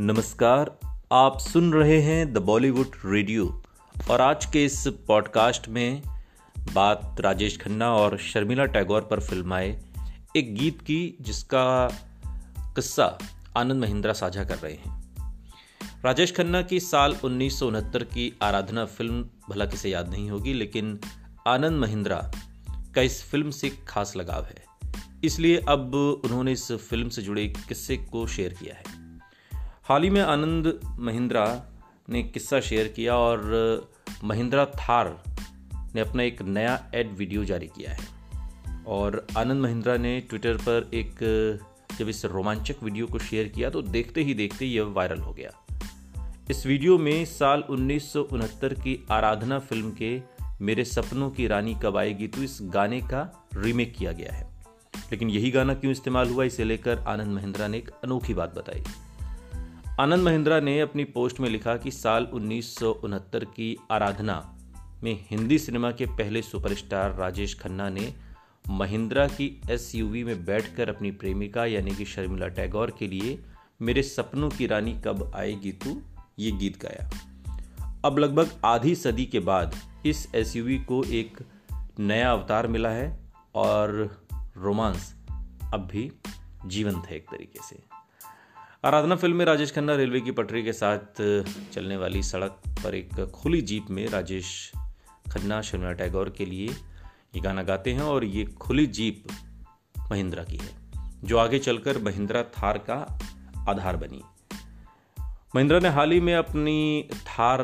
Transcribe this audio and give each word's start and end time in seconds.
नमस्कार, 0.00 0.78
आप 1.12 1.38
सुन 1.38 1.72
रहे 1.72 2.00
हैं 2.00 2.32
द 2.32 2.38
बॉलीवुड 2.38 2.86
रेडियो 3.04 3.62
और 4.10 4.20
आज 4.20 4.46
के 4.46 4.64
इस 4.64 4.88
पॉडकास्ट 4.88 5.68
में 5.68 6.02
बात 6.74 7.16
राजेश 7.20 7.60
खन्ना 7.60 7.94
और 7.94 8.18
शर्मिला 8.18 8.64
टैगोर 8.64 9.00
पर 9.00 9.20
फिल्माए 9.20 9.82
एक 10.36 10.54
गीत 10.54 10.80
की 10.82 11.16
जिसका 11.20 11.88
किस्सा 12.60 13.18
आनंद 13.56 13.80
महिंद्रा 13.80 14.12
साझा 14.12 14.44
कर 14.44 14.58
रहे 14.58 14.72
हैं। 14.72 15.04
राजेश 16.04 16.36
खन्ना 16.36 16.62
की 16.62 16.80
साल 16.80 17.16
उन्नीस 17.24 17.58
सौ 17.58 17.66
उनहत्तर 17.66 18.02
की 18.02 18.38
आराधना 18.42 18.84
फ़िल्म 18.84 19.26
भला 19.50 19.66
किसे 19.66 19.90
याद 19.90 20.08
नहीं 20.08 20.30
होगी, 20.30 20.52
लेकिन 20.52 21.00
आनंद 21.46 21.80
महिंद्रा 21.80 22.32
का 22.94 23.02
इस 23.02 23.30
फ़िल्म 23.30 23.50
से 23.50 23.70
खास 23.88 24.16
लगाव 24.16 24.44
है। 24.44 24.64
इसलिए 25.24 25.56
अब 25.68 25.94
उन्होंने 26.24 26.52
इस 26.52 26.72
फ़िल्म 26.72 27.08
से 27.08 27.22
जुड़े 27.22 27.46
किस्से 27.68 27.96
को 27.96 28.26
शेयर 28.26 28.52
किया 28.52 28.74
है। 28.74 29.07
हाल 29.88 30.02
ही 30.02 30.10
में 30.10 30.20
आनंद 30.20 30.96
महिंद्रा 30.98 31.62
ने 32.08 32.22
किस्सा 32.22 32.60
शेयर 32.60 32.88
किया 32.88 33.16
और 33.16 33.90
महिंद्रा 34.24 34.66
थार 34.66 35.24
ने 35.94 36.00
अपना 36.00 36.22
एक 36.22 36.42
नया 36.42 36.90
एड 36.94 37.16
वीडियो 37.16 37.44
जारी 37.44 37.66
किया 37.66 37.92
है। 37.92 37.98
और 38.86 39.26
आनंद 39.38 39.62
महिंद्रा 39.62 39.96
ने 39.96 40.20
ट्विटर 40.20 40.56
पर 40.56 40.90
एक 40.94 41.14
जब 41.98 42.08
इस 42.08 42.24
रोमांचक 42.24 42.82
वीडियो 42.82 43.06
को 43.06 43.18
शेयर 43.18 43.48
किया 43.48 43.70
तो 43.70 43.82
देखते 43.82 44.22
ही 44.22 44.34
देखते 44.34 44.66
यह 44.66 44.82
वायरल 44.82 45.20
हो 45.20 45.32
गया। 45.32 45.50
इस 46.50 46.66
वीडियो 46.66 46.98
में 46.98 47.24
साल 47.24 47.60
उन्नीस 47.60 48.12
सौ 48.12 48.22
उनहत्तर 48.22 48.74
की 48.74 49.06
आराधना 49.10 49.58
फ़िल्म 49.58 49.90
के 49.90 50.22
मेरे 50.60 50.84
सपनों 50.84 51.30
की 51.30 51.46
रानी 51.46 51.74
कब 51.74 51.96
आएगी 51.96 52.28
तो 52.28 52.42
इस 52.42 52.58
गाने 52.62 53.00
का 53.00 53.48
रीमेक 53.56 53.96
किया 53.96 54.12
गया 54.12 54.32
है। 54.32 54.48
लेकिन 54.96 55.30
यही 55.30 55.50
गाना 55.50 55.74
क्यों 55.74 55.92
इस्तेमाल 55.92 56.30
हुआ, 56.30 56.44
इसे 56.44 56.64
लेकर 56.64 56.98
आनंद 56.98 57.32
महिंद्रा 57.32 57.68
ने 57.68 57.78
एक 57.78 57.90
अनोखी 58.04 58.34
बात 58.34 58.54
बताई। 58.54 58.82
आनंद 60.00 60.22
महिंद्रा 60.22 60.60
ने 60.60 60.80
अपनी 60.80 61.04
पोस्ट 61.04 61.40
में 61.40 61.50
लिखा 61.50 61.76
कि 61.76 61.90
साल 61.90 62.24
उन्नीस 62.24 62.78
सौ 62.78 62.92
उनहत्तर 62.92 63.44
की 63.44 63.76
आराधना 63.90 64.58
में 65.02 65.26
हिंदी 65.30 65.58
सिनेमा 65.58 65.90
के 65.90 66.06
पहले 66.06 66.42
सुपरस्टार 66.42 67.14
राजेश 67.14 67.60
खन्ना 67.60 67.88
ने 67.88 68.14
महिंद्रा 68.70 69.26
की 69.26 69.62
एसयूवी 69.70 70.24
में 70.24 70.44
बैठकर 70.44 70.88
अपनी 70.88 71.10
प्रेमिका 71.10 71.64
यानी 71.64 71.90
कि 71.90 72.04
शर्मिला 72.04 72.48
टैगोर 72.48 72.90
के 72.98 73.08
लिए 73.08 73.42
मेरे 73.82 74.02
सपनों 74.02 74.50
की 74.50 74.66
रानी 74.66 74.92
कब 74.92 75.32
आएगी 75.34 75.72
तू 75.72 76.02
ये 76.38 76.50
गीत 76.50 76.82
गाया। 76.82 77.10
अब 78.04 78.18
लगभग 78.18 78.50
आधी 78.64 78.94
सदी 78.94 79.26
के 79.26 79.40
बाद 79.40 79.76
इस 80.06 80.34
एसयूवी 80.34 80.78
को 80.78 81.04
एक 81.04 81.38
नया 81.98 82.32
अवतार 82.32 82.66
मिला 82.66 82.90
है 82.90 83.20
और 83.54 84.16
रोमांस 84.56 85.16
अब 85.74 85.88
भी 85.92 86.12
जीवंत 86.66 87.06
है 87.06 87.16
एक 87.16 87.26
तरीके 87.30 87.58
से। 87.68 87.87
आराधना 88.84 89.14
फ़िल्म 89.16 89.36
में 89.36 89.44
राजेश 89.44 89.70
खन्ना 89.72 89.94
रेलवे 89.94 90.20
की 90.20 90.30
पटरी 90.30 90.62
के 90.62 90.72
साथ 90.72 91.20
चलने 91.72 91.96
वाली 91.96 92.22
सड़क 92.22 92.60
पर 92.84 92.94
एक 92.94 93.30
खुली 93.34 93.60
जीप 93.60 93.86
में 93.90 94.06
राजेश 94.08 94.50
खन्ना, 95.32 95.60
शर्मिला 95.62 95.92
टैगोर 95.92 96.30
के 96.30 96.44
लिए 96.46 96.66
ये 96.66 97.40
गाना 97.40 97.62
गाते 97.62 97.92
हैं 97.92 98.02
और 98.02 98.24
ये 98.24 98.44
खुली 98.44 98.86
जीप 98.86 99.24
महिंद्रा 100.10 100.44
की 100.44 100.56
है, 100.56 100.70
जो 101.24 101.38
आगे 101.38 101.58
चलकर 101.58 101.98
महिंद्रा 102.02 102.42
थार 102.42 102.78
का 102.90 103.18
आधार 103.68 103.96
बनी। 103.96 104.22
महिंद्रा 105.54 105.80
ने 105.80 105.88
हाल 105.88 106.12
ही 106.12 106.20
में 106.20 106.34
अपनी 106.34 107.08
थार 107.26 107.62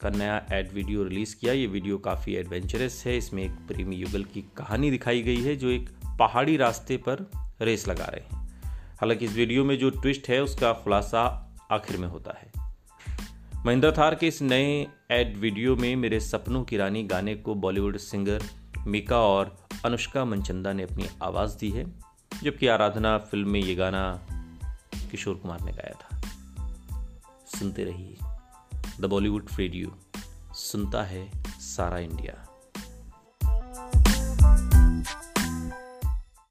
का 0.00 0.10
नया 0.10 0.44
एड 0.52 0.72
वीडियो 0.72 1.04
रिलीज़ 1.04 1.36
किया। 1.36 1.52
ये 1.52 1.66
वीडियो 1.66 1.98
काफ़ी 2.00 2.34
एडवेंचरस 2.34 3.02
है। 3.06 3.16
इसमें 3.18 3.42
एक 3.44 3.52
प्रेमी 3.68 3.96
युगल 3.96 4.24
की 4.24 4.44
कहानी 4.56 4.90
दिखाई 4.90 5.22
गई 5.22 5.40
है, 5.42 5.56
जो 5.56 5.70
एक 5.70 5.88
पहाड़ी 6.18 6.56
रास्ते 6.56 6.96
पर 7.08 7.26
रेस 7.62 7.88
लगा 7.88 8.04
रहे 8.04 8.20
हैं। 8.20 8.39
हालाँकि 9.00 9.24
इस 9.24 9.32
वीडियो 9.32 9.64
में 9.64 9.78
जो 9.78 9.90
ट्विस्ट 9.90 10.28
है, 10.28 10.42
उसका 10.42 10.72
खुलासा 10.72 11.52
आखिर 11.70 11.96
में 11.96 12.08
होता 12.08 12.38
है। 12.38 12.52
महिंद्रा 13.66 13.92
थार 13.92 14.14
के 14.14 14.28
इस 14.28 14.42
नए 14.42 14.86
एड 15.10 15.36
वीडियो 15.36 15.76
में 15.76 15.96
मेरे 15.96 16.20
सपनों 16.20 16.64
की 16.64 16.76
रानी 16.76 17.02
गाने 17.02 17.34
को 17.34 17.54
बॉलीवुड 17.54 17.96
सिंगर 17.96 18.42
मीका 18.86 19.18
और 19.18 19.66
अनुष्का 19.84 20.24
मनचंदा 20.24 20.72
ने 20.72 20.82
अपनी 20.82 21.06
आवाज़ 21.22 21.58
दी 21.58 21.70
है, 21.70 21.84
जबकि 22.42 22.66
आराधना 22.66 23.18
फ़िल्म 23.18 23.50
में 23.50 23.60
ये 23.60 23.74
गाना 23.74 24.20
किशोर 25.10 25.34
कुमार 25.34 25.60
ने 25.60 25.72
गाया 25.72 25.94
था। 25.94 26.20
सुनते 27.58 27.84
रहिए। 27.84 28.16
द 29.00 29.04
बॉलीवुड 29.04 29.46
रेडियो 29.58 29.98
सुनता 30.52 31.02
है 31.02 31.30
सारा 31.46 31.98
इंडिया। 31.98 32.49